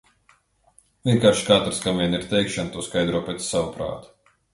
[1.09, 4.33] Vienkārši katrs, kam vien ir teikšana, to skaidro pēc sava prāta.